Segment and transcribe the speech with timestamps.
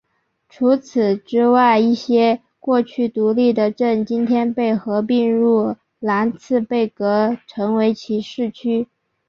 [0.49, 8.87] 除此之外一些过去独立的镇今天被合并入兰茨贝格成为其市区。